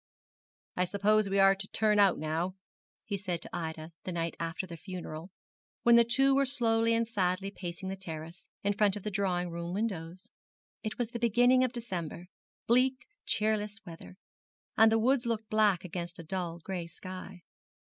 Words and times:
'I 0.77 0.85
suppose 0.85 1.29
we 1.29 1.37
are 1.37 1.53
to 1.53 1.67
turn 1.67 1.99
out 1.99 2.17
now,' 2.17 2.55
he 3.05 3.15
said 3.17 3.39
to 3.43 3.49
Ida 3.53 3.91
the 4.03 4.11
night 4.11 4.35
after 4.39 4.65
the 4.65 4.75
funeral, 4.75 5.29
when 5.83 5.95
they 5.95 6.03
two 6.03 6.33
were 6.33 6.45
slowly 6.47 6.95
and 6.95 7.07
sadly 7.07 7.51
pacing 7.51 7.87
the 7.89 7.95
terrace, 7.95 8.49
in 8.63 8.73
front 8.73 8.95
of 8.95 9.03
the 9.03 9.11
drawing 9.11 9.51
room 9.51 9.75
windows. 9.75 10.31
It 10.81 10.97
was 10.97 11.09
the 11.09 11.19
beginning 11.19 11.63
of 11.63 11.71
December 11.71 12.29
bleak, 12.65 13.05
cheerless 13.27 13.77
weather 13.85 14.15
and 14.75 14.91
the 14.91 14.97
woods 14.97 15.27
looked 15.27 15.51
black 15.51 15.85
against 15.85 16.17
a 16.17 16.23
dull 16.23 16.57
gray 16.57 16.87
sky. 16.87 17.43